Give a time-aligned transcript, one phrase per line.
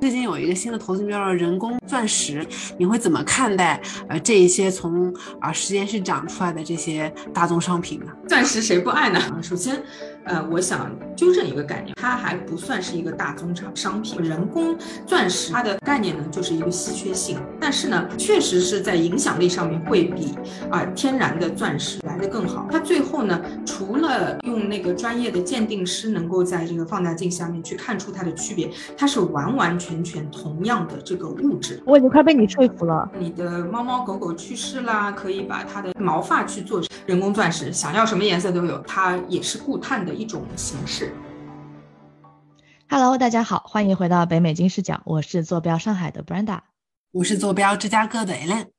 [0.00, 2.46] 最近有一个新的投资标的人工钻石，
[2.78, 8.12] 你会怎么看待呃这一些从啊实验室长出来的这些大宗商品呢？
[8.28, 9.20] 钻石谁不爱呢？
[9.42, 9.82] 首先。
[10.24, 14.22] 呃，我想纠正一个概念，它还不算是一个大宗商商品。
[14.22, 20.38] 人工钻石它的概念呢，就是一个稀缺性，但是呢，确实是在影响力上面会比
[20.70, 22.68] 啊天然的钻石来的更好。
[22.70, 31.82] 它最后呢，除了用那个专业的鉴定师能够在这个放大镜下面去看出它的区别，它是完完全全同样的这个物质。
[31.84, 33.10] 我已经快被你说服了。
[33.18, 40.14] 你的猫猫狗狗去世啦，可以把它的毛发去做人工钻石，想要什么颜色都有，它也是固碳的。
[40.18, 41.07] 一种形式。
[42.90, 46.60] Hello，大家好，欢迎回到北美金视角，我是坐标上海的 Brenda，
[47.10, 48.70] 我是坐标芝加哥的 Ellen。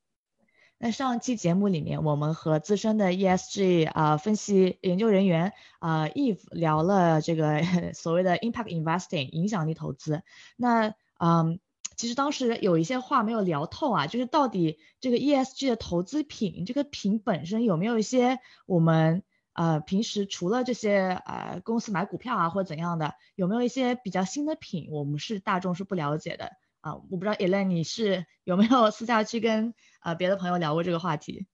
[0.80, 7.62] 那上期节目里面，我们和资深的 ESG 啊分析研究人员啊 Eve 聊了这个
[7.94, 10.24] 所谓的 Impact Investing 影响力投资。
[10.58, 11.60] 那嗯，
[11.96, 19.22] 其实当时有一些话没有聊透啊，就是到底这个 ESG 的投资品，这个品本身有没有一些我们
[19.60, 26.96] 呃，平时除了这些呃公司买股票啊或者怎样的，有没有一些比较新的品，我们是大众是不了解的啊？
[26.96, 31.46] 我不知道 Elaine 你是有没有私下去跟呃别的朋友聊过这个话题？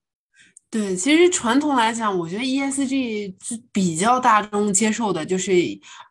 [0.76, 5.54] 对，其实传统来讲，我觉得 ESG 是比较大众接受的就是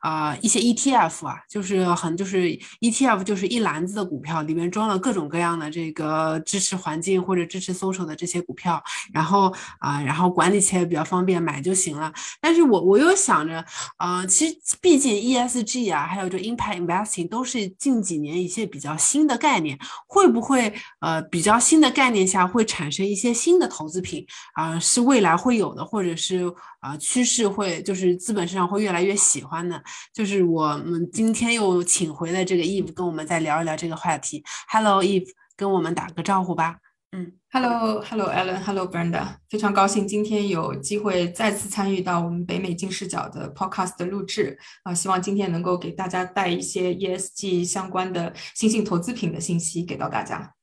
[0.00, 12.10] 啊一些 ETF 啊，就是很就是 ETF 就是一篮子的股票，里面装了各种各样的这个支持环境或者支持 social 的这些股票，然后啊然后管理起来比较方便，买就行了。
[12.40, 13.62] 但是我我又想着
[13.98, 24.26] 啊，其实毕竟 ESG 啊，还有这 Impact Investing 都是近几年一些比较新的概念，会不会呃比较新的概念下会产生一些新的投资品？
[24.54, 29.82] 啊，是未来会有的，或者是啊趋势会，就是资本市场会越来越喜欢的。
[30.12, 34.42] 就是我们今天又请回了这个 Eve，跟我们再聊一聊这个话题。
[34.68, 36.78] Hello Eve，跟我们打个招呼吧。
[37.12, 50.54] 嗯，Hello，Hello Alan，Hello Brenda，非常高兴今天有机会再次参与到我们北美金视角的 Podcast 的录制啊，希望今天能够给大家带一些 ESG 相关的新兴投资品的信息给到大家。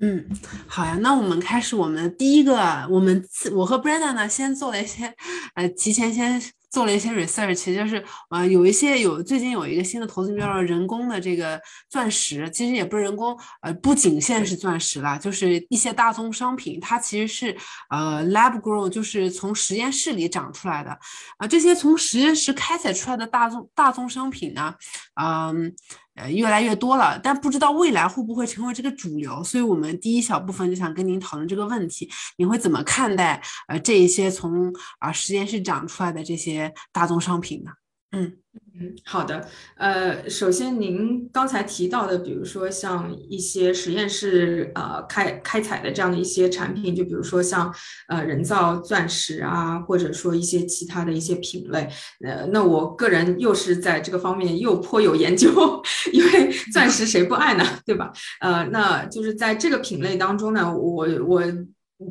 [0.00, 0.24] 嗯，
[0.66, 5.14] 好呀，那我们开始我们第一个，我们我和 Brenda 呢，先做了一些，
[5.54, 6.42] 呃，提前先。
[6.70, 11.58] 做了一些 research，其实就是呃有一些有最近有一个新的投资标的人工的这个
[11.88, 17.56] 钻石，其实也不是人工，呃不仅限是钻石啦，就是一些大宗商品，它其实是
[17.88, 20.90] 呃 lab grown，就是从实验室里长出来的
[21.38, 24.74] 啊，这些从实验室开采出来的大宗大宗商品呢，
[25.18, 25.54] 嗯。
[25.54, 25.72] 呃，
[26.18, 37.70] 呃越来越多了，但不知道未来会不会成为这个主流，所以我们第一小部分就想跟您讨论这个问题，你会怎么看待呃这一些从啊实验室长出来的这些大宗商品呢？
[38.12, 38.32] 嗯。
[38.80, 39.48] 嗯，好的。
[39.76, 47.74] 呃，首先您刚才提到的，比如说像一些实验室呃开开采的这样的一些产品，就比如说像
[48.06, 51.88] 呃人造钻石啊，或者说一些其他的一些品类。
[52.24, 55.82] 呃，那我个人又是在这个方面又颇有研究，
[56.12, 58.12] 因为钻石谁不爱呢，对吧？
[58.40, 61.42] 呃，那就是在这个品类当中呢，我我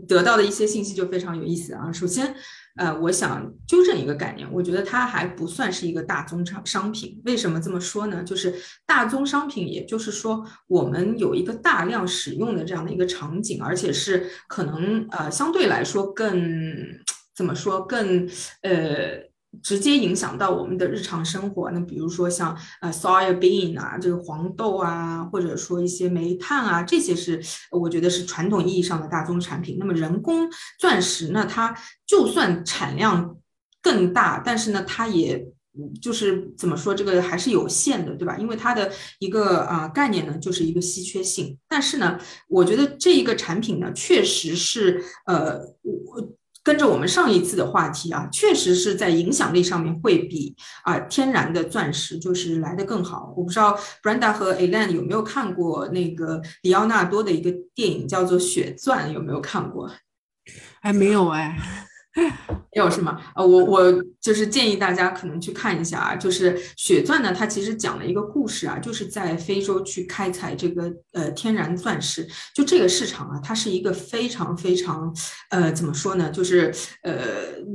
[0.05, 1.91] 得到的一些信息就非常有意思啊。
[1.93, 2.35] 首先。
[2.77, 7.21] 呃，我想纠正一个概念，我觉得它还不算是一个大宗商商品。
[7.25, 8.23] 为什么这么说呢？
[8.23, 8.53] 就是
[8.85, 16.41] 大宗商品，也就是说我们有一个大量使用的这样的一个场景，而且是可能呃相对来说更
[17.35, 18.29] 怎么说更
[18.61, 19.26] 呃。
[19.63, 27.41] 直接影响到我们的日常生活，那比如说像呃 soybean 啊，这个黄豆啊，或者说一些煤炭啊，这些是
[27.71, 29.77] 我觉得是传统意义上的大宗产品。
[29.79, 31.75] 那么人工钻石呢，它
[32.05, 33.37] 就算产量
[33.81, 35.45] 更大，但是呢，它也
[36.01, 38.37] 就是怎么说，这个还是有限的，对吧？
[38.37, 41.57] 因为它的一个啊概念呢，就是一个稀缺性。
[41.67, 46.37] 但是呢，我觉得这一个产品呢，确实是呃我。
[46.67, 53.33] 跟着我们上一次的话题啊，确实是在影响力上面会比啊天然的钻石就是来的更好。
[53.37, 59.89] 我不知道 Brenda 和 Alan 有没有看过那个迪奥纳多的一个电影叫做《血钻》，有没有看过？
[60.81, 61.57] 还没有哎。
[62.73, 63.15] 有什么？
[63.35, 75.13] 呃，我我就是建议大家可能去看一下啊，就是血钻呢，它其实讲了一个故事啊，就是在非洲去开采这个呃天然钻石，就这个市场啊，它是一个非常非常
[75.49, 76.73] 呃怎么说呢，就是
[77.03, 77.13] 呃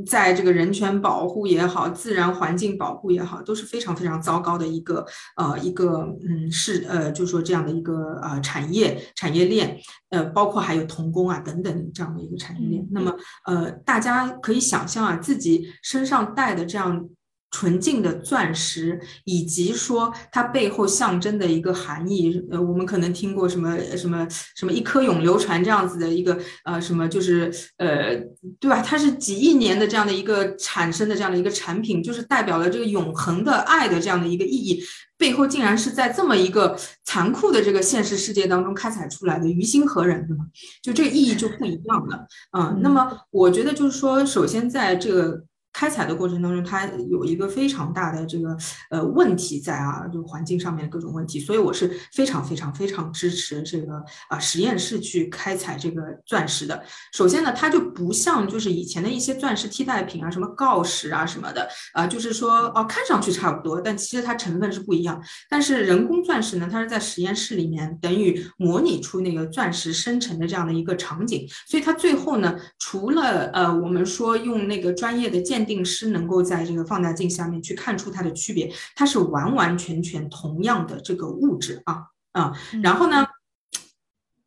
[0.07, 5.05] 在这个人权保护也好，自然环境保护也好，都是非常非常糟糕的一个
[5.37, 9.81] 呃一个嗯是呃就说这样的一个呃产业产业链。
[10.13, 12.87] 呃，包括还有童工啊等等这样的一个产业链。
[12.91, 13.17] 那么，
[13.47, 17.09] 呃，大家可以想象啊，自己身上带的这样
[17.53, 22.43] 纯净的钻石，以及说它背后象征的一个含义。
[22.51, 24.27] 呃，我们可能听过什么什么
[24.57, 28.17] 什么一颗永流传这样子的一个呃什么，就是呃
[28.59, 28.81] 对吧？
[28.83, 34.83] 它是几亿年的这样的一个产生的这样的一个产品，就是代表了这个永恒的爱的这样的一个意义。
[35.19, 40.43] 背后竟然是在这么一个残酷的这个现实世界当中开采出来的，于心何忍，对吧？
[40.83, 42.27] 就这个意义就不一样了。
[42.59, 45.45] 嗯，那么我觉得就是说，首先在这个。
[45.73, 48.57] 开采的过程当中，它有一个非常大的这个
[48.91, 53.95] 呃问题在啊，就环境上面各种问题，所以我是非常非常非常支持这个
[54.29, 56.83] 啊实验室去开采这个钻石的。
[57.13, 65.23] 首先呢，它就不像就是以前的一些钻石替代品啊，什么锆石啊什么的啊，就是说哦看上去差不多，但其实它成分是不一样。
[65.49, 83.27] 但是人工钻石呢，它是在实验室里面等于模拟出那个钻石生成的这样的一个场景，所以它最后呢，除了呃我们说用那个专业的鉴定师能够在这个放大镜下面去看出它的区别，它是完完全全同样的这个物质啊啊，然后呢，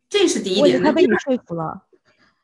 [0.09, 1.85] 这是第一点，他被你说服了。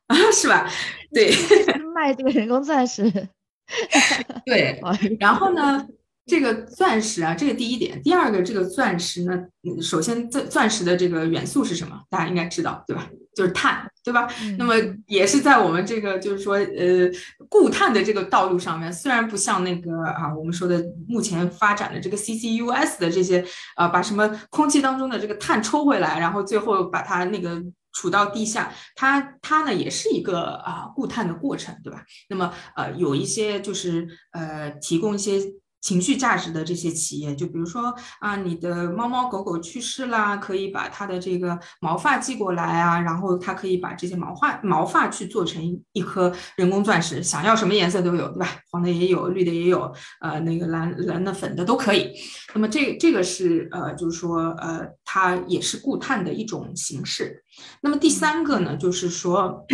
[0.07, 0.69] 啊， 是吧？
[1.13, 1.31] 对，
[1.95, 3.03] 卖这个人工钻石，
[4.45, 4.81] 对，
[5.19, 5.87] 然后呢？
[6.25, 9.37] 这个钻石啊，这个第一点，第二个，这个钻石呢，
[9.81, 11.99] 首先钻钻石的这个元素是什么？
[12.09, 13.09] 大家应该知道，对吧？
[13.33, 14.27] 就是碳，对吧？
[14.57, 14.75] 那么
[15.07, 17.09] 也是在我们这个就是说呃
[17.49, 23.43] 固碳的这个道路上面，虽然不像那个啊我们说的目前发展的这个 CCUS 的这些
[23.75, 27.61] 啊，把什么空气当中的这个碳抽回来，然后最后把它那个
[27.93, 32.03] 储到地下，它它呢也是一个啊固碳的过程，对吧？
[32.29, 35.41] 那么呃有一些就是呃提供一些。
[35.81, 45.61] 情绪价值的这些企业，就比如说啊，你的猫猫狗狗去世啦，可以把它的这个毛发寄过来啊，然后它可以把这些毛发毛发去做成
[45.93, 48.47] 一颗人工钻石，想要什么颜色都有，对吧？
[48.69, 49.91] 黄的也有，绿的也有，
[50.21, 52.11] 呃，那个蓝蓝的、粉的都可以。
[52.53, 57.43] 那么这这个是呃，就是说呃，它也是固碳的一种形式。
[57.81, 59.65] 那么第三个呢，就是说。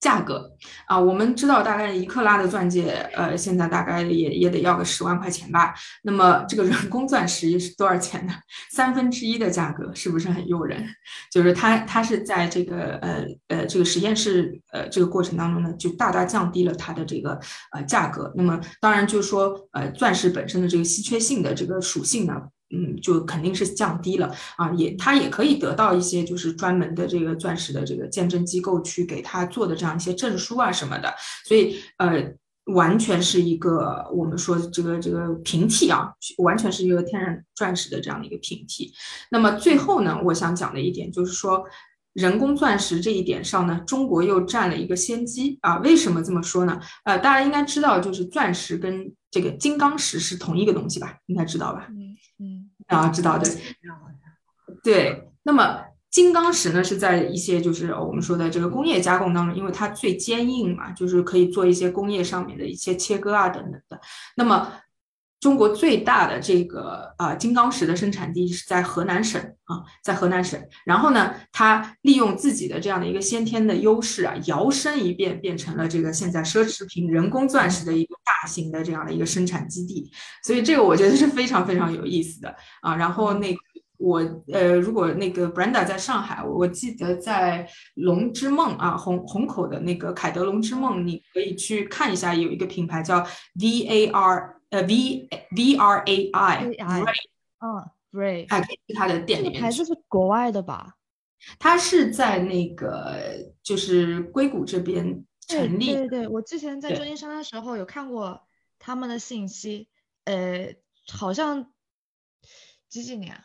[0.00, 0.50] 价格
[0.86, 5.74] 啊，我们知道大概一克拉的钻戒，呃，现在大概也也得要个十万块钱吧。
[6.02, 8.32] 那么这个人工钻石是多少钱呢？
[8.70, 10.82] 三分之一的价格，是不是很诱人？
[11.30, 17.38] 就是它它是在这个呃呃这个实验室呃这个过程当中呢，就大大降低了它的这个
[17.72, 18.32] 呃价格。
[18.34, 22.34] 那么当然就是说呃钻石本身的这个稀缺性的这个属性呢。
[22.70, 31.14] 嗯，就肯定是降低了啊，也他也可以得到一些就是专门的这个钻石的这个鉴证机构去给他做的这样一些证书啊什么的，
[31.46, 32.32] 所以呃，
[32.66, 38.92] 完全是一个我们说这个这个平替啊，完全是一个天然钻石的这样的一个平替。
[39.30, 41.64] 那么最后呢，我想讲的一点就是说。
[42.12, 45.78] 人工钻石这一点上呢，中国又占了一个先机啊！
[45.78, 46.76] 为什么这么说呢？
[47.04, 51.18] 呃，大家应该知道，就是钻石跟这个金刚石是同一个东西吧？
[51.26, 51.86] 应该知道吧？
[51.88, 52.59] 嗯嗯
[52.90, 53.48] 啊，知道的。
[54.82, 64.00] 对，那么金刚石呢，是在一些就是我们说的这个工业加工当中，因为它最坚硬嘛，就是可以做一些工业上面的一些切割啊等等的。
[64.36, 64.72] 那么
[65.40, 70.60] 中国最大的这个啊金刚石的生产地是在河南省啊，在河南省。
[70.84, 80.10] 然后呢，它利用自己的这样的一个先天的优势啊，摇身一变变成了这个现在奢侈品人工钻石的一个大型的这样的一个生产基地。
[80.44, 82.94] 所以这个我觉得是非常非常有意思的啊。
[82.94, 83.56] 然后那
[83.96, 84.18] 我
[84.52, 93.26] 呃，如果那个 Brenda 在上海，我记得在龙之梦啊，虹虹口的那个凯德龙之梦，你可以去看一下，有一个品牌叫
[93.58, 94.59] VAR。
[94.70, 97.04] 呃，V V R A I，Ray，
[97.58, 99.54] 嗯，Ray，哎，可以去他的店里面。
[99.54, 100.94] 这个牌子是国外的吧？
[101.58, 103.18] 他是在那个
[103.62, 105.86] 就是硅谷这边成立。
[105.86, 108.42] 对对对，我之前在旧金山的时候有看过
[108.78, 109.88] 他们的信息，
[110.24, 110.74] 呃，
[111.10, 111.72] 好像
[112.88, 113.42] 几几年，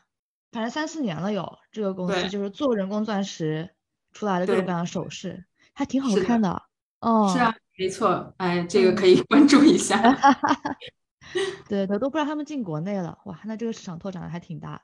[0.51, 3.73] 反正三四年了有这个公司，就是做人工钻石
[4.11, 6.63] 出来的各种各样的首饰，还挺好看的。
[6.99, 9.97] 哦，是啊，没错，哎，这个可以关注一下。
[11.69, 14.81] 对我，都不知道他们进国内了，哇，那这个市场拓展的还挺大。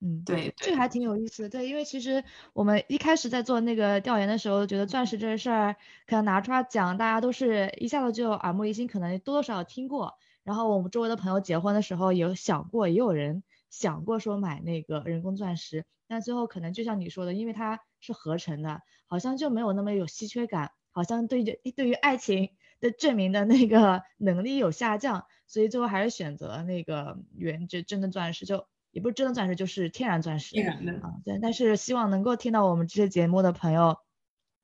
[0.00, 1.48] 嗯，对，这个还挺有意思的。
[1.48, 2.22] 对，因为其实
[2.52, 5.74] 我们一开始在做那个调研的时候，觉得钻石这个事儿
[6.06, 10.14] 可能拿出来讲，大家都是一下子就耳目一新，可能多多少少听过。
[10.44, 25.26] 然后我们周围的朋友结婚的时候有想过，也有人想过说买那个人工钻石，但最后可能就像你说的，因为它是合成的，好像就没有那么有稀缺感，好像对于对于爱情的证明的那个 能力有下降。
[25.46, 30.52] 所以最后还是选择那个原真真的钻石，就也不是真的钻石，就是天然钻石。
[30.54, 31.38] 天然的啊，对。
[31.40, 33.96] 但是希望能够听到我们这些节目的朋友，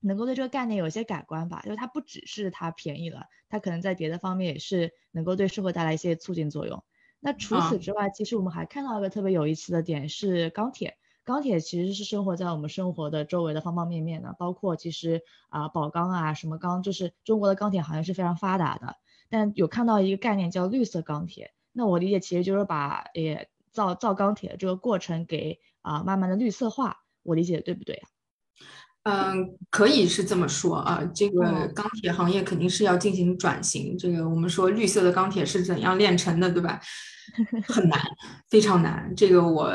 [0.00, 6.84] 能够对这个概念有一些改观吧，就是它不只是它便宜了，它可能在别的方面也是能够对社会带来一些促进作用。
[7.20, 10.98] 那除此之外，其实我们还看到一个特别有意思的点是钢铁。
[11.24, 18.96] 钢铁其实是生活在我们生活的周围的方方面面的，包括其实啊宝钢啊什么钢，就是中国的钢铁行业是非常发达的。
[19.30, 28.08] 但有看到一个概念叫绿色钢铁，那我理解其实就是把也造造钢铁这个过程给啊慢慢的绿色化，我理解对不对啊？
[29.04, 31.02] 嗯，可以是这么说啊。
[31.14, 33.98] 这个钢铁行业肯定是要进行转型。
[33.98, 36.80] 这个我们说绿色的钢铁是怎样炼成的，对吧？
[37.66, 38.00] 很难，
[38.48, 39.12] 非常难。
[39.16, 39.72] 这个我，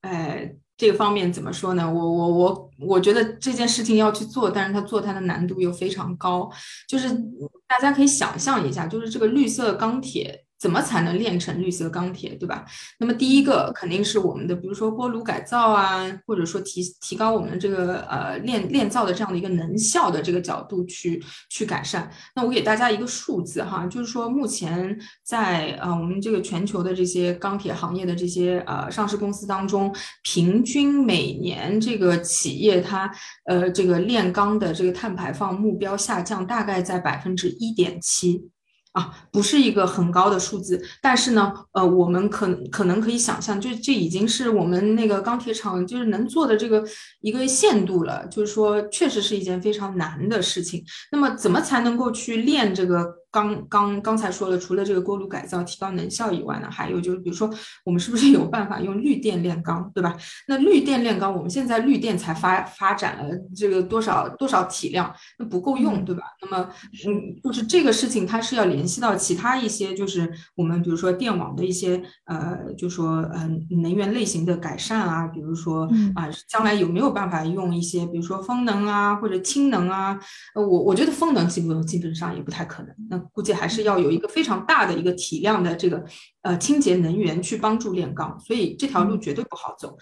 [0.00, 1.90] 哎，这个方面怎么说呢？
[1.92, 6.50] 我我我我觉得这件事情要去做，但是它做它的难度又非常高。
[6.88, 7.10] 就是
[7.66, 10.45] 大家可以想象一下，就是这个绿色钢铁。
[10.58, 12.64] 怎么才能炼成绿色钢铁，对吧？
[12.98, 22.10] 那么第一个肯定是我们的，比如说锅炉改造啊，或者说提提高我们这个呃炼炼造的这样的一个能效的这个角度去去改善。
[22.34, 33.10] 那我给大家一个数字哈，就是说目前在呃我们这个全球的这些钢铁行业的这些呃上市公司当中，平均每年这个企业它
[33.44, 38.48] 呃这个炼钢的这个碳排放目标下降大概在百分之一点七。
[38.96, 46.82] 啊，不是一个很高的数字，但是呢，呃，我们可可能可以想象，就这已经是我们那个钢铁厂就是能做的这个
[47.20, 50.82] 一个限度了，就是说，确实是一件非常难的事情。
[51.12, 53.04] 那么，怎么才能够去练这个？
[53.30, 57.50] 刚刚刚才说了，除了这个锅炉改造提高能效以外呢，还有就是，比如说
[57.84, 60.16] 我们是不是有办法用绿电炼钢，对吧？
[60.48, 66.22] 那绿电炼钢，我们现在绿电才发发展了这个多少多少体量，那不够用，对吧？
[66.40, 66.70] 那么，
[67.06, 80.18] 嗯，就是这个事情它是要联系到其他一些，就是我们比如说电网的一些呃，就说嗯能源类型的改善啊，比如说啊，将来有没有办法用一些，比如说风能啊或者氢能啊？
[80.54, 82.94] 呃，我我觉得风能基本基本上也不太可能。
[83.10, 86.04] 那估计还是要有一个非常大的一个体量的这个
[86.42, 89.96] 呃清洁能源去帮助炼钢，所以这条路绝对不好走。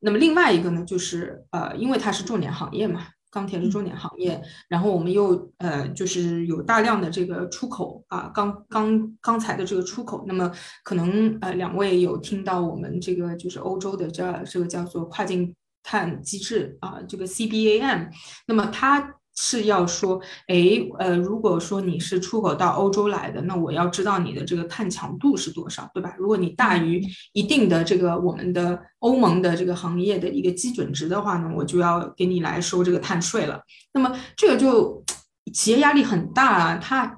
[0.00, 10.24] 那么另外一个呢，就是呃，因为它是重点行业嘛，钢铁是重点行业，然后我们又呃就是有大量的这个出口啊，钢钢钢材的这个出口。
[10.28, 10.52] 那么
[10.84, 18.08] 可能呃两位有听到我们这个就是欧洲的这这个叫做跨境碳机制啊，这个 CBAM，
[18.46, 19.14] 那么它。
[19.40, 26.12] 是要说，哎，呃，如果说你是出口到欧洲来的，那我要知道你的这个碳强度是多少，对吧？
[26.18, 27.00] 如果你大于
[27.32, 33.62] 一定的这个我们的欧盟的这个行业的一个基准值的话呢，我就要给你来收这个碳税了。
[33.92, 35.04] 那么这个就
[35.54, 37.17] 企业压力很大啊，它。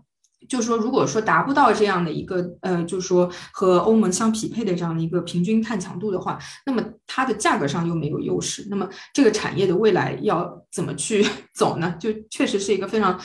[0.50, 11.94] 就是说，如果说达不到这样的一个呃，就是说和欧盟相匹配的这样的一个平均碳强度的话，那么它的价格上又没有优势，那么这个产业的未来要怎么去 走呢？
[12.00, 13.16] 就确实是一个非常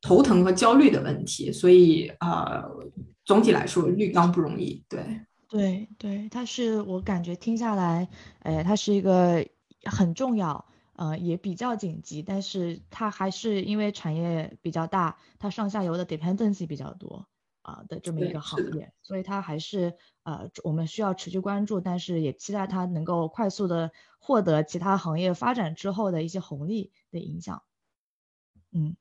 [0.00, 1.52] 头疼和焦虑的问题。
[1.52, 2.64] 所以啊，
[3.26, 4.82] 总体来说，绿钢不容易。
[4.88, 5.20] 对，
[5.50, 8.08] 对，对，它是我感觉听下来，
[8.40, 9.46] 哎，它是一个
[9.84, 10.64] 很重要。
[11.00, 17.26] 呃，也比较紧急，但是它还是因为产业比较大，它上下游的 dependency 比较多
[17.62, 27.62] 啊的这么一个行业，所以它还是呃我们需要持续关注，但是也期待它能够快速的获得其他行业发展之后的一些红利的影响。
[28.70, 28.94] 嗯，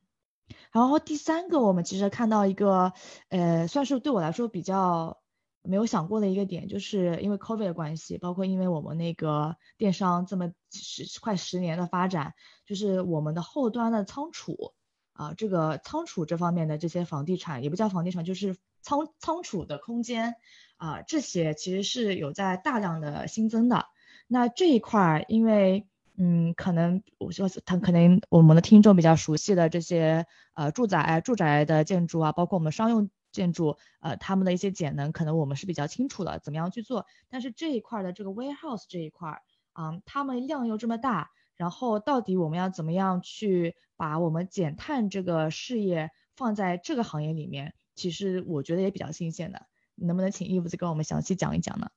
[0.71, 2.93] 然后第三个，我们其实看到一个
[3.27, 5.18] 呃，算是对我来说比较。
[5.61, 12.33] 没有想过的一个点，就是因为 COVID 的关系，包括因为我们那个电商这么十快十年的发展，
[12.65, 14.73] 就是我们的后端的仓储
[15.13, 20.35] 啊，这个仓储这方面的这些房地产也不叫房地产，就是仓仓储的空间
[20.77, 23.85] 啊，这些其实是有在大量的新增的。
[24.27, 25.87] 那这一块，因为
[26.17, 33.09] 嗯，可能我说他可能我们的听众比较熟悉的这些呃住宅住宅的建筑啊，包括我们商用。
[33.31, 37.05] 建筑，呃，他们的一些减能，可能我们是比较清楚的，怎么样去做。
[37.29, 39.41] 但是这一块的这个 warehouse 这一块，
[39.73, 47.73] 啊，他们量又这么大，然后到底我们要怎么样去把我们减碳这个事业放在这个行业里面？
[47.95, 51.89] 其实我觉得也比较新鲜的，能不能请 Eve 跟我们详细讲一讲呢？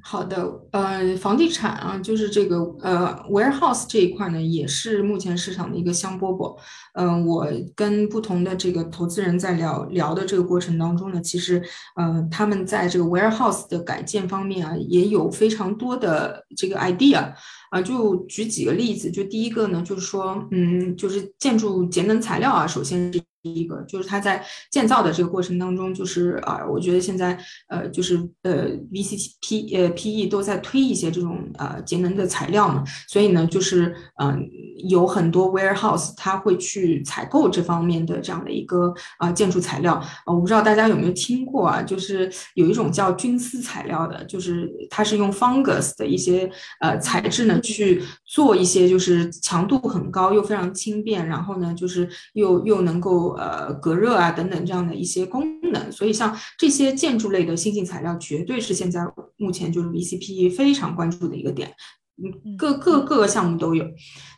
[0.00, 6.56] 好的，呃，房地产啊，就是这个呃，warehouse 这一块呢，也是目前市场的一个香饽饽。
[6.94, 7.44] 嗯，我
[7.74, 11.60] 跟不同的这个投资人在聊聊的这个过程当中呢，其实，
[11.96, 17.32] 呃，他们在这个 warehouse 的改建方面啊，也有非常多的这个 idea
[17.70, 17.82] 啊。
[17.82, 23.20] 就举几个例子，就第一个呢，就是说，嗯，就是建筑节能材料啊，首先是。
[23.54, 27.38] 一个，就是它在建造的这个过程当中，就是啊，我觉得现在
[27.68, 34.48] 呃，就是呃，VCP 呃 PE 都在推一些这种呃节能的材料嘛，所以呢，就是嗯，
[34.88, 46.50] 有很多 warehouse 它会去采购这方面的这样的一个啊建筑材料，我不知道大家有没有听过啊，就是有一种叫菌丝材料的，就是它是用 fungus 的一些
[46.80, 59.00] 呃材质呢去做一些就是强度很高又非常轻便，然后呢就是又又能够呃隔热啊等等这样的一些功能，所以像这些建筑类的新型材料，绝对是现在
[59.36, 61.72] 目前就是 VCPE 非常关注的一个点。
[62.20, 63.86] 嗯，各各各个项目都有。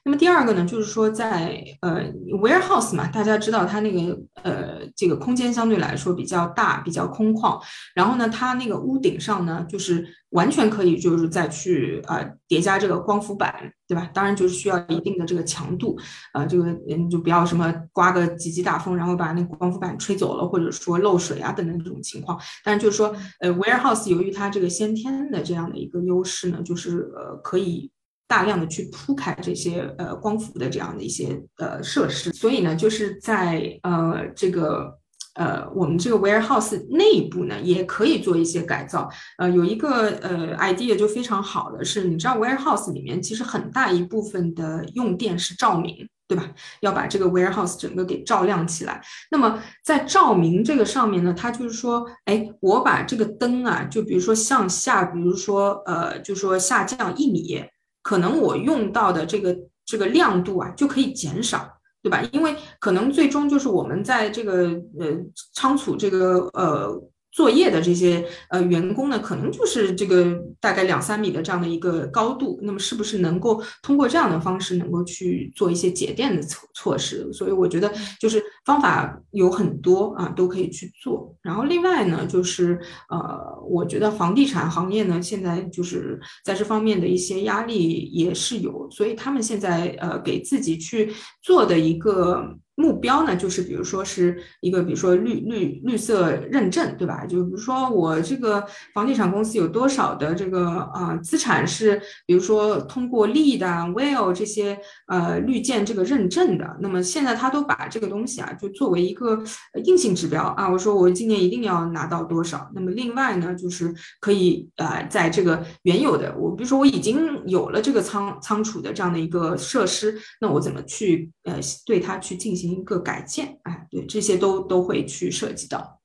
[0.05, 7.59] 那么第二个呢，就是说在呃 warehouse 嘛，大家知道它那个呃这个空间相对来说比较大，比较空旷。
[7.95, 14.11] 然后呢，它那个屋顶上呢，就是完全可以就是再去呃叠加这个光伏板，对吧？
[14.15, 15.97] 当然就是需要一定的这个强度，
[16.35, 22.41] 呃，这个嗯就不要什么刮个几级大风，然后把那光伏板吹走了，或者说漏水啊等等这种情况。
[22.65, 27.91] 但是就是说呃 warehouse 由于它这个先天的这样的一个优势呢，就是呃可以。
[28.31, 35.00] 大量的去铺开这些呃光伏的这样的一些呃设施，所以呢，就是在呃这个
[35.35, 39.09] 呃我们这个 warehouse 内部呢，也可以做一些改造。
[39.39, 46.51] 呃，有一个呃 idea 就非常好的是，你知道 warehouse 里面其实很大一部分的用电是照明，对吧？
[46.81, 49.01] 要把这个 warehouse 整个给照亮起来。
[49.31, 57.65] 那么在照明这个上面呢，它就是说，哎，我把这个灯啊，就比如说向下，比如说呃，就说下降一米。
[58.03, 61.69] 可能我用到的这个这个亮度啊就可以减少，
[62.03, 62.23] 对吧？
[62.33, 65.09] 因为可能最终就是我们在这个呃
[65.55, 67.03] 仓储这个呃。
[67.33, 77.33] 作业的这些呃员工呢，可能就是这个大概两三米的这样的一个高度，那么是不是能够通过这样的方式能够去做一些节电的措措施？
[77.33, 81.35] 所以我觉得就是方法有很多啊，都可以去做。
[81.41, 92.45] 然后另外呢，就是呃，我觉得房地产行业呢，现在就是在这方面的一些压力也是有，所以他们现在呃给自己去做的一个。
[92.81, 97.27] 目标呢，就是比如说是一个，比如说绿绿绿色认证，对吧？
[97.27, 103.61] 就比如说我这个房地产公司有多少的这个啊资产是，比如说通过 LEED、
[103.93, 104.79] WELL 这些
[105.09, 106.65] 呃绿建这个认证的。
[106.81, 109.45] 那么现在他都把这个东西啊，就作为一个
[109.85, 110.67] 硬性指标啊。
[110.71, 112.71] 我说我今年一定要拿到多少。
[112.75, 122.70] 那么另外呢，就是可以呃在这个原有的，我比如说我已经有了这个仓仓储的这样的一个设施，那我怎么去呃对它去进行。
[122.71, 125.99] 一个改建，哎，对，这些都都会去涉及到。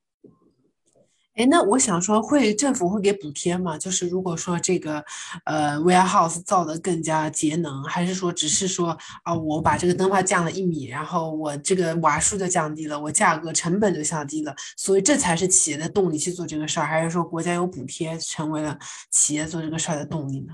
[1.36, 3.78] 哎，那我想说，会政府会给补贴吗？
[3.78, 5.04] 就是如果说这个
[5.44, 18.80] 呃 warehouse 造的更加节能，还是说只是说啊，我把这个灯泡降了一米，然后我这个瓦数就降低了，我价格成本就降低了，所以这才是企业的动力去做这个事儿，还是说国家有补贴成为了
[19.12, 20.54] 企业做这个事儿的动力呢？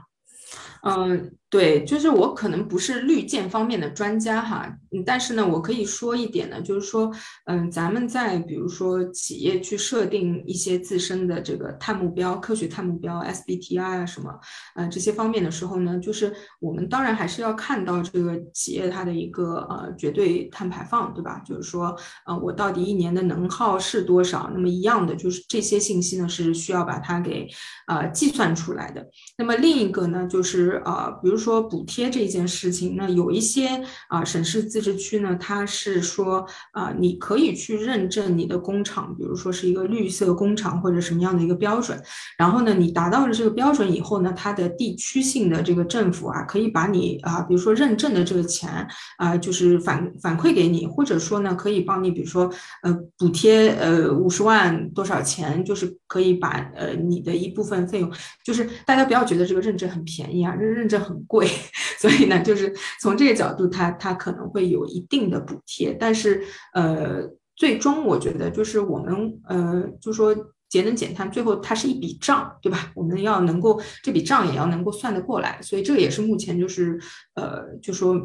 [0.81, 1.31] 嗯。
[1.51, 4.73] 对，就是我可能不是绿建方面的专家哈，
[5.05, 7.11] 但是呢，我可以说一点呢，就是说，
[7.45, 14.39] 嗯，咱们在比如说企业去设定一些自身的这个碳目标、科学碳目标 SBTI 啊什么，
[14.75, 21.41] 呃这些方面的时候呢，就是我们当然还是要看到这个企业它的一个呃绝对碳排放，对吧？
[21.45, 21.93] 就是说，
[22.25, 24.49] 呃，我到底一年的能耗是多少？
[24.53, 27.45] 那么一样的，就是这些信息呢是需要把它给
[27.87, 29.05] 呃计算出来的。
[29.37, 31.41] 那么另一个呢，就是呃，比如。
[31.41, 33.67] 说补贴这件事情，那有一些
[34.09, 41.97] 啊省市自治区呢，它是说啊，你可以去认证你的工厂，比如说是一个绿色工厂或者什么样的一个标准，
[42.37, 48.85] 然后呢，你达到了这个标准以后呢，它的地区性的这个政府啊，可以把你啊，比如说认证的这个钱
[49.17, 52.51] 啊，就是反反馈给你，或者说呢，可以帮你，比如说
[52.83, 58.11] 呃补贴呃五十万多少钱，就是可以把呃你的一部分费用，
[58.43, 61.21] 就是大家不要觉得这个认证很便宜啊，认认证很。
[61.27, 61.47] 贵，
[62.01, 70.35] 所以呢，就是从这个角度，它它可能会有一定的补贴，但是呃，最终我觉得就是我们呃，就说
[70.69, 72.91] 节能减碳，最后它是一笔账，对吧？
[72.95, 76.99] 我们要能够这笔账也要能够算得过来，所以这个也是目前就是
[77.35, 78.15] 呃，就说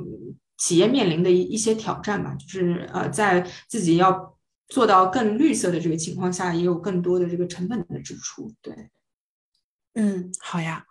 [0.56, 8.72] 企业面临的一一些挑战吧，就是呃，在自己要做到更绿色的这个情况下，也有更多的这个成本的支出，对。
[9.98, 10.84] 嗯，好呀，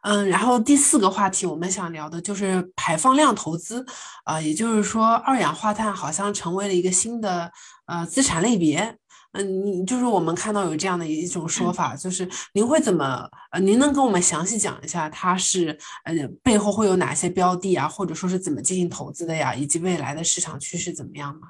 [0.00, 3.84] 嗯，然后第四个话题我们想聊的就是排放量投资，
[4.24, 7.52] 啊，也就是说二氧化碳好像成为了一个新的
[7.86, 8.96] 呃资产类别，
[9.32, 21.48] 嗯，你就是我们看到有这样的一种说法，就是您会怎么呃，您能跟我们详细讲一下它是呃背后会有哪些标的啊，或者说是怎么进行投资的呀，以及未来的市场趋势怎么样吗？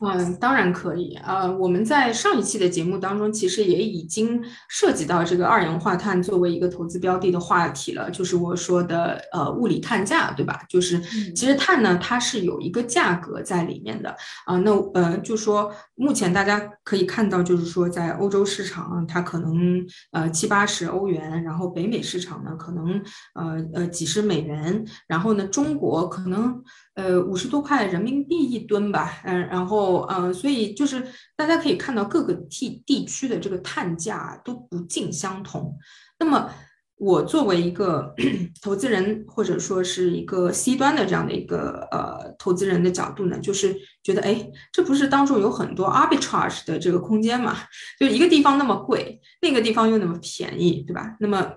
[0.00, 1.14] 嗯，当然可以。
[1.24, 10.62] 呃，我们在上一期的节目当中，其实也已经涉及到这个二氧化碳作为一个投资标的的话题了，就是我说的呃物理碳价，对吧？
[10.68, 11.00] 就是
[11.32, 14.14] 其实碳呢，它是有一个价格在里面的
[14.46, 14.58] 啊。
[14.58, 23.00] 那呃，就说目前大家可以看到，就是说在欧洲市场，它可能呃七八十欧元，然后北美市场呢，可能
[23.34, 26.62] 呃呃几十美元，然后呢，中国可能。
[26.94, 31.04] 呃，五十多块人民币一吨吧，嗯，然后，嗯，所以就是
[31.36, 35.76] 大家可以看到各个地地区的这个碳价都不尽相同。
[36.20, 36.48] 那么，
[36.96, 38.14] 我作为一个
[38.62, 47.56] 投资人或者说是一个 C 端的这样的一个呃投资人的角度呢，就是觉得，哎，这不是当中有很多 arbitrage 的这个空间嘛？
[47.98, 51.16] 就一个地方那么贵，那个地方又那么便宜，对吧？
[51.18, 51.54] 那么。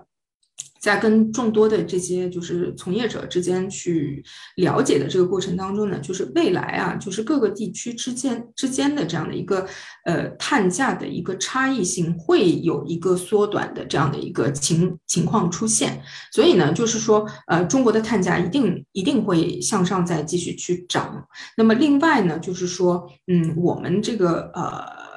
[0.80, 4.22] 在跟众多的这些就是从业者之间去
[4.56, 9.66] 了解的这个过程当中呢，就是未来啊，就是各个地区之间之间的这样的一个
[10.04, 16.00] 呃碳价的一个差异性会有一个缩短的这样的一个情情况出现。
[16.32, 21.26] 所以呢，就是说呃中国的碳价一定一定会向上再继续去涨。
[21.56, 25.07] 那么另外呢，就是说嗯我们这个呃。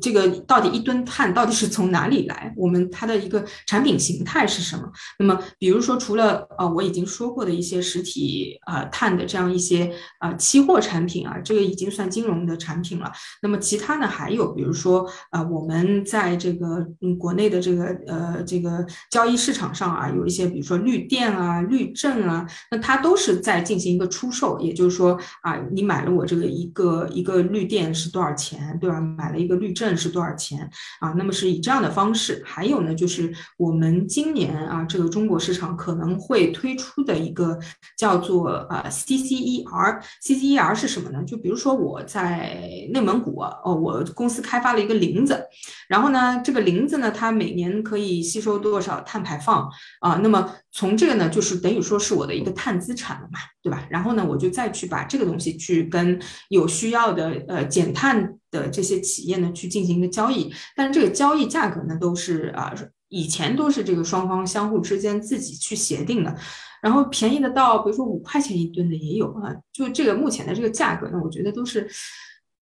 [0.00, 2.52] 这个到底一吨碳到底是从哪里来？
[2.56, 4.82] 我们它的一个产品形态是什么？
[5.18, 13.12] 那么，比如说除了呃我已经说过的一些实体呃碳的这样一些呃期货产品啊，这个已经算金融的产品了。
[13.42, 24.58] 那么其他呢还有，比如说啊我们在这个嗯国内的这个呃这个交易市场上啊，有一些比如说绿电啊、绿证啊，那它都是在进行一个出售。
[24.58, 29.00] 也就是说啊，你买了我这个一个一个绿电是多少钱，对吧？
[29.00, 29.75] 买了一个绿。
[29.76, 30.68] 证是多少钱
[31.00, 31.10] 啊？
[31.18, 37.58] 那么是以这样的方式，还有呢，就是我们今年啊，这个中国市场可能会推出的一个
[37.98, 41.22] 叫做呃 CCER，CCER 是什么呢？
[41.24, 42.58] 就比如说我在
[42.92, 45.44] 内蒙古哦，我公司开发了一个林子，
[45.88, 50.18] 然后呢，这个林子呢，它每年可以吸收多少碳排放啊？
[50.22, 53.86] 那么从这个呢，就是等于说是我的一个碳资产了嘛，对吧？
[53.90, 58.35] 然后呢，我就再去把这个东西去跟有需要的呃减碳。
[58.50, 62.74] 的这些企业呢，去进行一个交易，但是这个交易价格呢，都是啊，
[63.08, 66.36] 以前都是这个双方相互之间自己去协定的，
[66.82, 71.88] 然后便宜的到比如说五块钱一吨的也有啊，就这个目前的这个价格呢，我觉得都是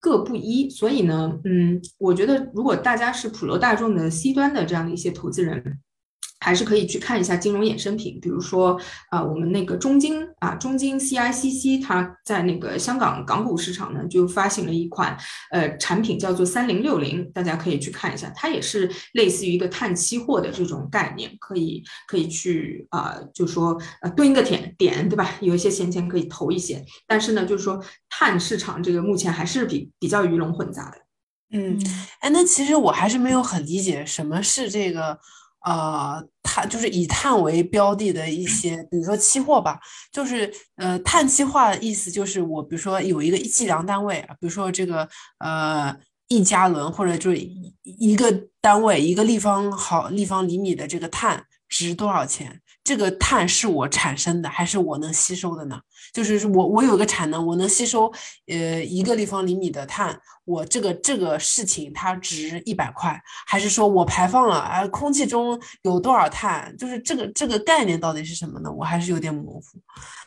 [0.01, 5.81] 各不一，所以呢，嗯，我觉得如果大家是普罗大众的 C 端的这样的一些投资人。
[6.45, 8.79] 还是可以去看一下金融衍生品，比如说
[9.09, 15.17] 啊，我们那个中金啊，中金 CICC，它在那个香港港股市场呢，就发行了一款
[15.51, 25.37] 呃产品，叫做三零六零，大家可以去看一下，它也是类似于一个碳期货的这种概念，可以可以去啊，就说呃蹲一个点点，对吧？
[25.41, 30.99] 有一些闲钱可以投一些，但是呢，就是说碳市场这个目前还是比比较鱼龙混杂的。
[31.53, 31.81] 嗯，
[32.21, 35.19] 哎，那其实我还是没有很理解什么是这个。
[35.65, 39.81] 呃，碳就是以碳为标的的一些，比如说期货吧，
[40.13, 45.97] 就是呃，碳期化的意思就是我比如说有一个计量单位，比如说这个呃
[46.29, 47.39] 一加仑或者就是
[47.83, 52.61] 一个单位一个立方毫立方厘米的这个碳值多少钱？
[52.85, 55.81] 这个碳是我产生的还是我能吸收的呢？
[56.13, 58.13] 就是我我有个产能，我能吸收
[58.47, 66.77] 呃一个立方厘米的碳，我这个这个事情它值一百块，还是说我排放了啊空气中有多少碳？
[66.77, 68.71] 就是这个这个概念到底是什么呢？
[68.71, 69.63] 我还是有点模糊。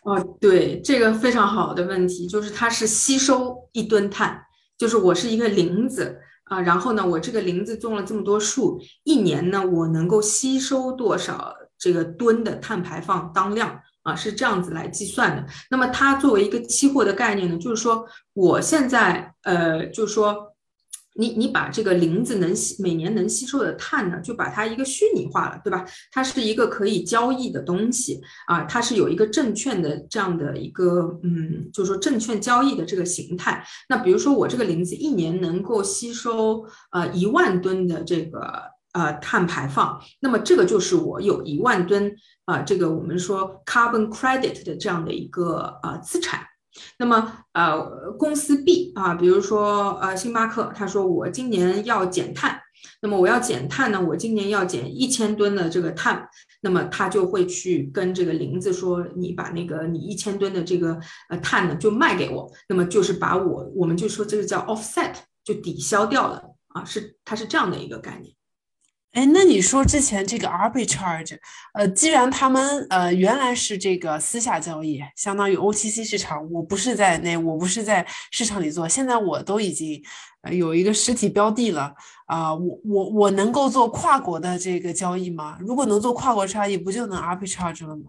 [0.04, 4.42] 哦，对，这个非常好的问题，就是它是吸收一吨碳，
[4.80, 11.54] 就是我是一个林子啊，然后呢，我这个林子种了这么多树，一年呢我能够吸收多少？
[11.80, 15.46] 这个吨的碳排放当量啊，是这样子来计算的。
[15.70, 20.54] 那么它作为一个期货的概念呢，就是说我现在呃，就是说
[21.16, 25.86] 你你把这个林子能吸每年能吸收的碳呢，就把它一个虚拟化了，对吧？
[26.12, 33.66] 它是一个可以交易的东西啊，它是有一个证券的这样的一个嗯，就是说证券交易的这个形态。
[33.90, 38.77] 那比如说我这个林子一年能够吸收呃一万吨的这个。
[38.98, 42.12] 呃，碳排放，那么这个就是我有一万吨
[42.46, 46.44] 啊，这个我们说 carbon credit 的这样的一个呃资产。
[46.98, 52.60] 那么呃，公司 B 啊，比如说呃星巴克，他说我今年要减碳，
[53.04, 56.28] 那么我要减碳呢，我今年要减一千吨的这个碳，
[56.62, 66.42] 那么他就会去跟这个林子说，你把那个你一千吨的这个呃碳呢就卖给我，那么就是把我我们就说这个叫 offset 就抵消掉了。
[66.70, 68.37] 啊，是它是这样的一个概念。
[69.18, 71.36] 哎，那你说之前这个 arbitrage，
[71.74, 80.00] 呃，既然他们呃原来是这个私下交易，相当于 OTC 市场，我不是在那，我不是在市场里做，现在我都已经
[80.44, 81.92] 呃有一个实体标的了
[82.28, 85.58] 啊，我我我能够做跨国的这个交易吗？
[85.62, 88.04] 如果能做跨国差异，不就能 arbitrage 了吗？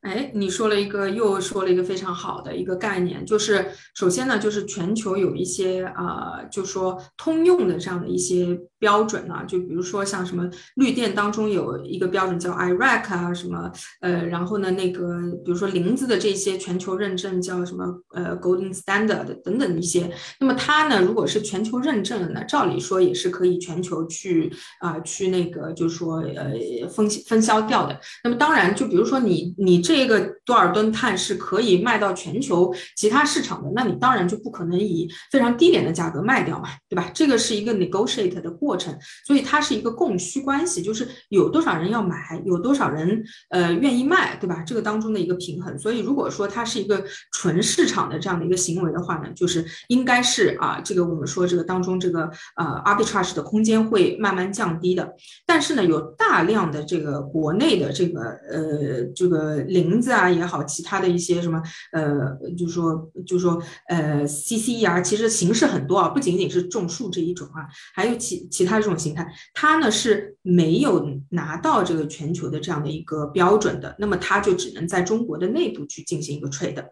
[0.00, 26.52] 哎，你说了一个，又说了一个非常好的一个概念，就是首先呢，就是全球有一些啊，就说通用的这样的一些标准呢，就比如说像什么绿电当中有一个标准叫 IRAC 啊，什么呃，然后呢，那个比如说林子的这些全球认证叫什么呃 Golden Standard 等等一些，那么它呢，如果是全球认证了呢，照理说也是可以全球去啊去那个就是说呃
[26.88, 27.98] 分分销掉的。
[28.22, 30.04] 那么当然，就比如说你你这。
[30.04, 37.10] 个多少吨碳是可以卖到全球其他市场的，那你当然就不可能以非常低廉的价格卖掉嘛，对吧？
[37.14, 44.62] 这个是一个 negotiate 的过程，所以它是一个供需关系，就是有多少人要买，有多少人呃愿意卖，对吧？
[44.66, 45.78] 这个当中的一个平衡。
[45.78, 55.14] 所以如果说它是一个纯市场的这样的一个行为的话呢，就是应该是啊，这个我们说这个当中这个呃 arbitrage 的空间会慢慢降低的。
[55.46, 61.60] 但是呢，有大量的这个国内的这个呃这个林子啊也好，其他的一些什么
[61.92, 76.84] 呃，就说就说呃，CCER 其实形式很多啊，不仅仅是种树这一种啊，还有其其他这种形态，它呢是没有拿到这个全球的这样的一个标准的，那么它就只能在中国的内部去进行一个 trade。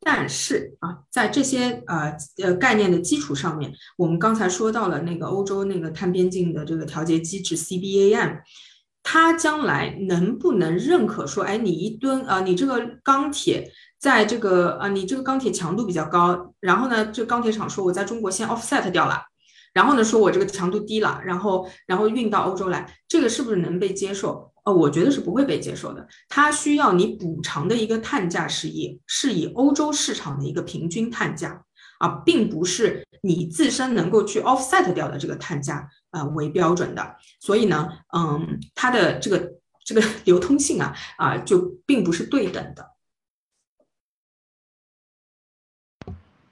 [0.00, 8.38] 但是啊，在这些呃呃概念的基础上面，我们刚才说到了那个欧洲那个碳边境的这个调节机制 CBAM。
[9.10, 19.22] 它将来能不能认可说，哎，你一吨啊，你这个钢铁在这个啊，你这个钢铁强度比较高，然后呢，这钢铁厂说我在中国先 offset 掉了，
[19.72, 24.52] 然后呢，说我这个强度低了，然后然后运到欧洲来，这个是不是能被接受？
[24.64, 26.06] 呃，我觉得是不会被接受的。
[26.28, 31.62] 它需要你补偿的一个碳价是以是以欧洲市场的一个平均碳价
[31.98, 35.88] 啊，并不是你自身能够去 offset 掉的这个碳价。
[36.10, 39.52] 呃，为标准的，所以呢，嗯，它的这个
[39.84, 42.82] 这个流通性啊，啊，就并不是对等的。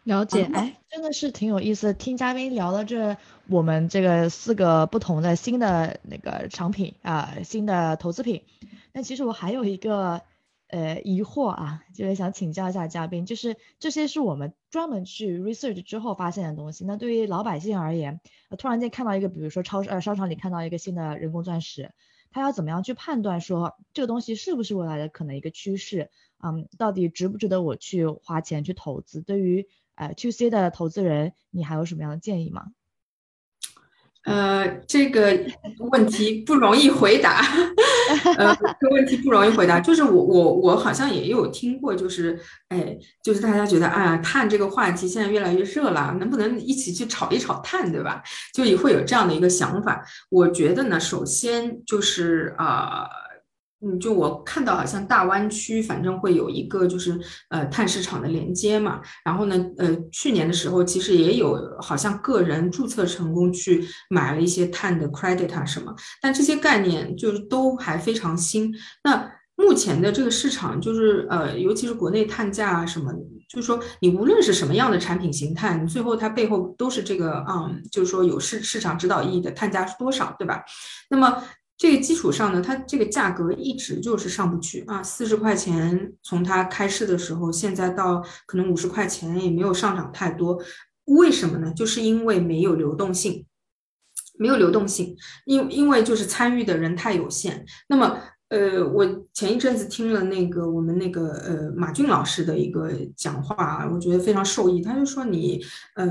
[0.07, 1.93] 了解，哎，真的是挺有意思。
[1.93, 3.17] 听嘉宾聊了这
[3.49, 8.45] 我们这个四个不同的新的那个产品啊，新的投资品。
[8.93, 10.23] 那其实我还有一个。
[10.69, 16.85] 呃，疑惑啊，就是想请教一下嘉宾，就是这些是我们专门去 research 之后发现的东西。
[16.85, 18.21] 那对于老百姓而言，
[18.59, 21.93] 突然间看到一个，比如说超市呃商场里看到一个新的人工钻石，
[22.33, 26.11] 他要怎么样去判断说这个东西是不是未来的可能一个趋势？
[26.43, 29.23] 嗯，到底值不值得我去花钱去投资？
[29.23, 32.67] 对于呃 to C 的投资人，你还有什么样的建议吗？
[34.25, 35.39] 呃，这个
[35.91, 37.45] 问题不容易回答。
[38.37, 39.79] 呃，这个问题不容易回答。
[39.79, 48.23] 就是我我我好像也有听过，就是哎，就是大家觉得啊，碳这个话题现在越来越热了，能不能一起去炒一炒碳，对吧？
[48.53, 50.05] 就也会有这样的一个想法。
[50.29, 53.07] 我觉得呢，首先就是啊。
[53.87, 57.17] 嗯，就我看到好像大湾区反正会有一个就是
[57.51, 68.75] 呃碳市场的连接嘛，然后呢呃去年的时候其实也有好像个人注册成功去买了一些碳的 credit 啊什么，但这些概念就是都还非常新。
[69.05, 73.13] 那目前的这个市场就是呃尤其是国内碳价啊什么，
[73.49, 80.65] 就是说你无论是什么样的产品形态，你最后它背后都是这个嗯，就是说有市市场指导意义的碳价是多少，对吧？
[81.09, 81.43] 那么。
[81.79, 90.59] 这个基础上呢，它这个价格一直就是上不去啊，四十块钱从它开市的时候，现在到可能五十块钱也没有上涨太多，
[91.05, 91.73] 为什么呢？
[91.75, 93.45] 就是因为没有流动性，
[94.39, 98.21] 没有流动性，因因为就是参与的人太有限，那么。
[98.49, 99.05] 呃，我
[99.35, 104.81] 前一阵子听了那个我们那个呃马俊老师的一个讲话，我觉得非常受益。
[104.81, 105.61] 他就说你
[105.97, 106.07] 呃，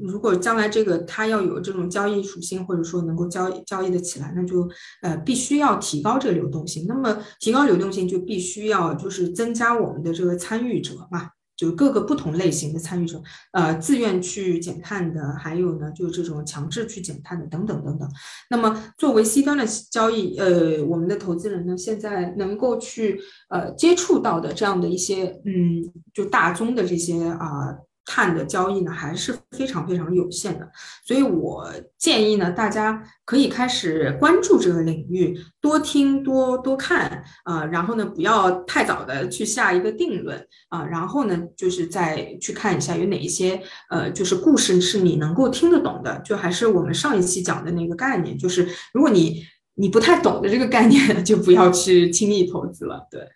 [0.00, 4.70] 如果将来这个他要有这种交易属性，或者说能够交易交易的起来，那就
[5.02, 6.86] 呃必须要提高这个流动性。
[6.86, 11.30] 那么提高流动性，就必须要就是增加我们的这个参与者嘛。
[11.60, 18.08] 就各个不同类型的参与者，呃，自愿去减碳的，还有呢，就是这种强制去减碳的，等等等等。
[18.48, 23.20] 那么，作为 C 端的交易，呃，我们的投资人呢，现在能够去
[23.50, 27.76] 呃接触到的这样的一些，嗯，就大宗的这些啊。
[28.12, 30.68] 碳的交易呢还是非常非常有限的，
[31.06, 49.44] 所以我建议呢，大家可以开始关注这个领域，多听多多看啊，然后呢，不要太早的去下一个定论啊，然后呢，就是再去看一下有哪一些呃，就是故事是你能够听得懂的，就还是我们上一期讲的那个概念，就是如果你。
[49.76, 53.06] 你不太懂的这个概念，就不要去轻易投资了。
[53.10, 53.26] 对。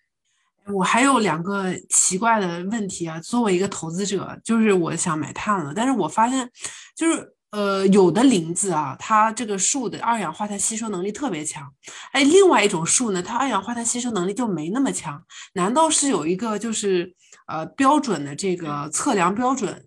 [0.72, 6.48] 我还有两个奇怪的问题啊，作为一个投资者，就是我想买碳了，但是我发现，
[6.96, 11.70] 就是呃，有的林子啊，它这个树的二氧化碳吸收能力特别强，
[12.12, 15.22] 哎，另外一种树呢，它二氧化碳吸收能力就没那么强，
[15.52, 17.14] 难道是有一个就是
[17.46, 19.86] 呃标准的这个测量标准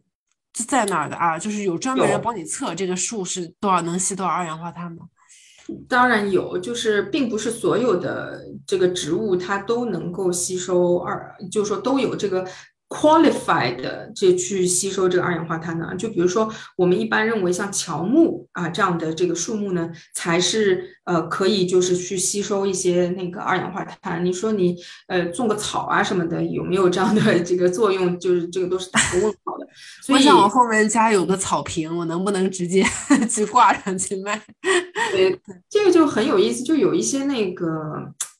[0.53, 1.39] 在哪儿的啊？
[1.39, 5.07] 就是有专门人帮你测这个树是多少能吸多少二氧化碳吗？
[5.87, 12.45] 当然有，就是并不是所有的这个植物它都能够吸收二，就是说都有这个。
[12.89, 15.93] Qualified 的这去吸收这个二氧化碳呢？
[15.97, 24.23] 就比如说，我们一般认为像乔木啊这样的这个树木呢，才是呃可以就是去吸收一些那个二氧化碳。
[24.23, 28.17] 你说你呃种个草啊什么的，有没有这样的这个作用？
[28.17, 29.67] 就是这个都是打个问号的。
[30.07, 32.85] 我想我后面家有个草坪，我能不能直接
[33.29, 34.41] 去挂上去卖？
[35.11, 35.37] 对，
[35.69, 37.67] 这个就很有意思，就有一些那个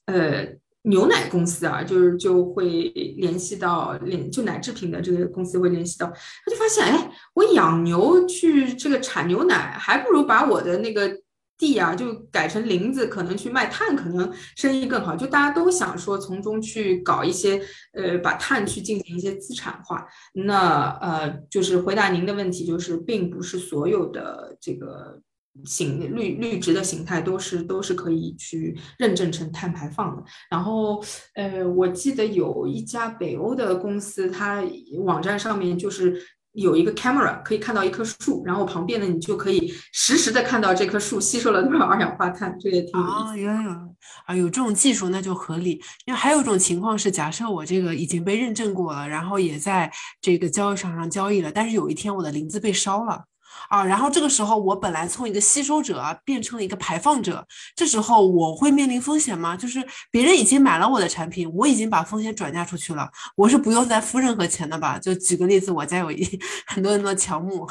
[0.06, 0.48] 呃。
[0.88, 2.84] 牛奶公司啊，就是就会
[3.18, 11.12] 联系到联就奶制品的这个公司会联系到，他就发现，哎，我养牛去这个产牛奶，还不如把我的那个
[11.58, 15.16] 地啊就改成林子，可能去卖碳，可能生意更好。
[15.16, 17.62] 就大家都想说从中去搞一些，
[17.94, 20.08] 呃，把碳去进行一些资产化。
[20.34, 25.22] 那呃，就是回答您的问题，就是并不是所有的这个。
[25.66, 30.24] 形绿绿植的形态都是都是可以去认证成碳排放的。
[30.50, 31.04] 然后，
[31.36, 34.64] 呃，我记得有一家北欧的公司，它
[35.00, 36.22] 网站上面就是
[36.54, 43.14] 有一个 camera 可以看到一棵树，然后旁边呢你就可以实时的看到这棵树吸收了多少二氧化碳，这也挺有意思。
[43.14, 43.72] 啊，有有
[44.26, 45.82] 啊，有这种技术那就合理。
[46.06, 53.26] 因为还有一种情况是，假设我这个已经被认证过了，然后也在这个交易场上交易了，但是有一天我的林子被烧了。
[53.70, 59.56] 啊，然后这个时候我本来从一个吸收者变成了一个排放者，这时候我会面临风险吗？
[59.58, 64.98] 就是别人已经买了我的产品，我已经把风险转嫁出去了，我是不用再付任何钱的吧？
[64.98, 66.24] 就举个例子，我家有一
[66.68, 67.68] 很多很多乔木，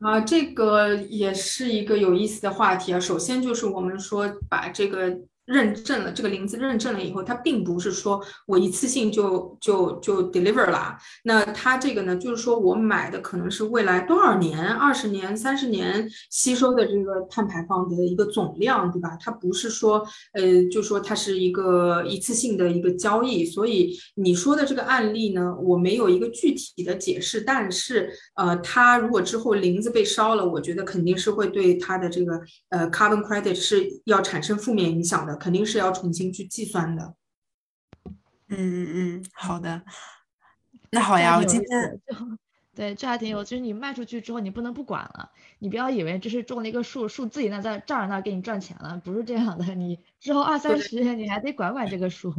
[0.00, 3.00] 啊，这个也是一个有意思的话题啊。
[3.00, 5.18] 首先就是我们说把这个。
[5.52, 10.96] 认证了这个林子认证了以后，它并不是说我一次性就就就 deliver 了。
[11.24, 19.14] 那它这个呢，就是说我买的可能是未来多少年、二十年、三十年吸收的这个碳排放的一个总量，对吧？
[19.20, 23.44] 它不是说呃，就说它是一个一次性的一个交易。
[23.44, 27.42] 所以你说的这个案例呢，我没有一个具体的解释。
[27.42, 35.36] 但是呃，它如果之后林子被烧了，我觉得肯定是会对它的这个呃 carbon credit 是要产生负面影响的。
[35.42, 37.16] 肯定是要重新去计算的。
[38.46, 39.82] 嗯嗯嗯，好的。
[40.90, 42.00] 那好呀，我今天
[42.76, 45.32] 对这还挺有，就是你卖出去之后，你不能不管了。
[45.58, 49.74] 你不要以为这是种了一个树，树自己那在这儿那给你赚钱了，不是这样的。
[49.74, 52.32] 你之后二三十年你还得管管这个树。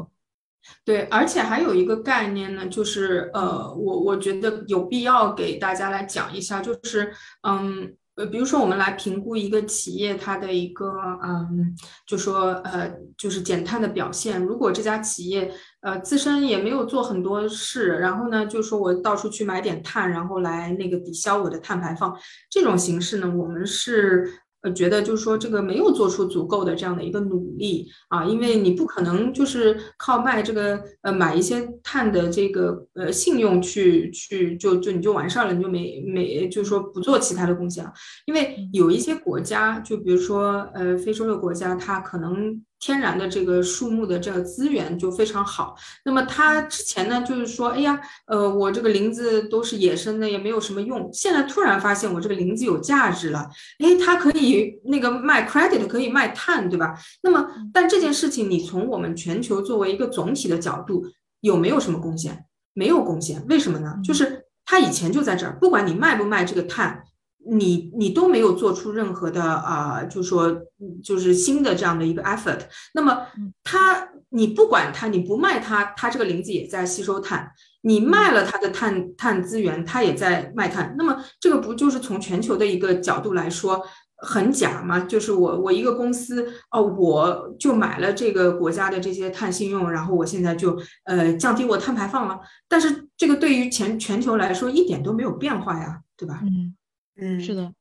[0.85, 7.97] 对，而且还有一个概念呢，就是呃，我我觉得有必要给大家来讲一下，就是嗯。
[8.15, 14.41] 呃，比如说我们来评估一个企业它的一个，嗯，就说呃，就是减碳的表现。
[14.41, 22.15] 如果这家企业呃自身也没有做很多事，然后呢，就说我到处去买点碳，然后来那个抵消我的碳排放，
[22.49, 24.42] 这种形式呢，我们是。
[24.63, 37.93] 呃，觉得就是说这个没有做出足够的这样的一个努力啊，因为你不可能就是靠卖这个呃买一些碳的这个呃信用去去就就你就完事儿了，你就没没就是说不做其他的贡献了，
[38.25, 42.63] 因为有一些国家，就比如说呃非洲的国家，它可能。
[42.85, 45.73] 天然的这个树木的这个资源就非常好。
[46.03, 51.09] 那么他之前呢，就是说，哎呀，呃，我这个林子都是野生的，也没有什么用。
[51.13, 56.93] 现在突然发现我这个林子有价值了，哎，它可以那个卖 credit，可以卖碳，对吧？
[57.21, 61.05] 那么，但这件事情你从我们全球作为一个总体的角度，
[61.39, 62.43] 有没有什么贡献？
[62.73, 63.41] 没有贡献。
[63.47, 63.95] 为什么呢？
[64.03, 67.01] 就是它以前就在这儿，不管你卖不卖这个碳。
[67.45, 70.55] 你你都没有做出任何的啊，就说
[71.03, 72.59] 就是新的这样的一个 effort，
[72.93, 73.27] 那么
[73.63, 77.39] 它你不管它，你不卖它，它这个林子也在吸收碳；
[77.81, 80.95] 你卖了它的碳碳资源，它也在卖碳。
[80.97, 83.81] 那么这个不就是从全球的一个角度来说
[84.17, 85.01] 很假吗？
[85.01, 96.39] 就是我我一个公司哦，我就买了这个国家的这些碳信用，然后我现在就呃降低我碳排放了，但是这个对于全全球来说一点都没有变化呀，对吧？
[96.43, 96.75] 嗯。
[97.15, 97.73] 嗯，是的，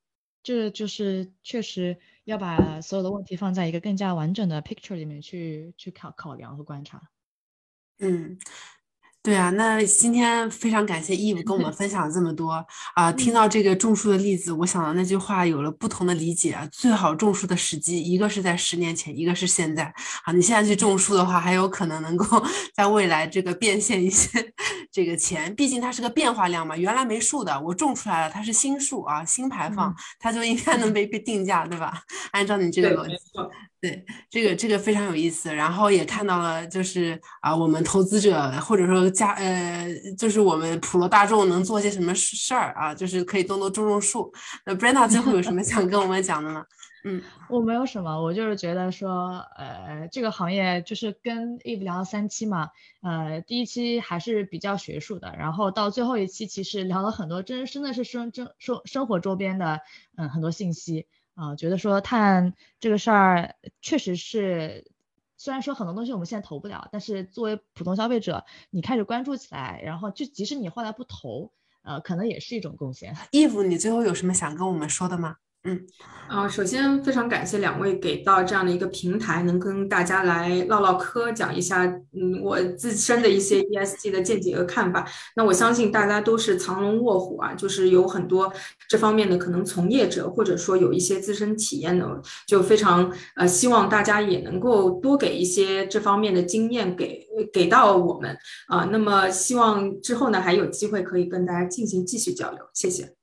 [0.42, 7.10] 这就是确实要把所有的问题放在一个更加完整的 picture 里面去去考考量和观察。
[7.98, 8.38] 嗯，
[9.24, 12.52] 对啊，那今天非常感谢 Eve 跟我们 分享了这么多
[12.96, 13.12] 啊！
[13.12, 16.58] 听到这个种树的例子，我想到那句话有了不同的理解。
[16.72, 19.84] 最好种树的时机，一个是在十年前，一个是现在。
[20.24, 22.44] 啊，你现在去种树的话，还有可能能够
[22.74, 24.28] 在未来这个变现一些
[24.90, 25.54] 这个钱。
[25.54, 32.02] 毕竟它是个变化量嘛，原来没树的，我种出来了，它是新树啊，新排放，它就应该能被被定价，对吧？
[32.32, 33.14] 按照你这个逻辑。
[33.82, 44.32] 对，这个这个非常有意思，然后也看到了，就是啊，我们投资者或者说家呃，就是我们普罗大众能做些什么事儿啊，就是可以多多种种树。
[44.64, 46.64] 那 Brenda 最后有什么想跟我们讲的吗？
[47.04, 47.20] 嗯，
[47.50, 52.70] 我没有什么，我就是觉得说，呃，这个行业就是跟 Eve 聊了三期嘛，
[53.02, 59.80] 呃，第一期还是比较学术的，然后到最后一期其实聊了很多真真的是生真生生活周边的
[60.16, 61.08] 嗯很多信息。
[61.34, 64.84] 啊，觉得说碳这个事儿确实是，
[65.36, 71.50] 虽然说很多东西我们现在投不了，但是作为普通消费者，你开始关注起来，然后就即使你后来不投，
[71.82, 73.16] 呃，可能也是一种贡献。
[73.32, 75.36] Eve，你最后有什么想跟我们说的吗？
[75.64, 75.80] 嗯，
[76.28, 85.08] 啊，首先非常感谢两位给到这样的一个平台，能跟大家来唠唠嗑，讲一下，嗯，我自身的一些 ESG 的见解和看法。
[85.36, 88.52] 那我相信大家都是藏龙卧虎啊，就是有很多
[88.88, 98.36] 这方面的可能从业者，或者说有一些自身体验的，就非常呃希望大家也能够多给一些这方面的经验给给到我们
[98.66, 98.88] 啊。
[98.90, 103.21] 那么希望之后呢还有机会可以跟大家进行继续交流，谢谢。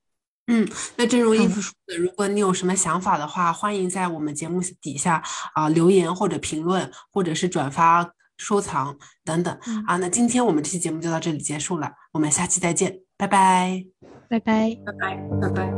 [0.51, 5.23] 嗯，那正如伊芙说的，如果你有什么想法的话，欢迎在我们节目底下
[5.53, 9.97] 啊留言或者评论，或者是转发、收藏等等啊。
[9.97, 13.85] 那今天我们这期节目就到这里结束了，我们下期再见，拜拜，
[14.27, 15.73] 拜拜，拜拜，拜拜。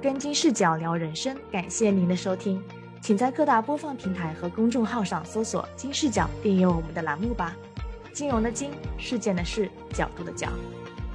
[0.00, 2.62] 跟金视角聊人生，感谢您的收听，
[3.02, 7.56] 请在各大播放平台和公众号上搜索“金视角”，订阅我们的栏目吧。
[8.12, 10.48] 金融的金，事件的事，角度的角。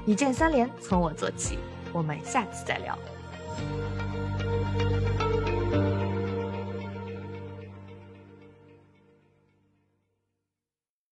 [0.05, 1.57] 一键三连，从我做起。
[1.93, 2.97] 我们下次再聊。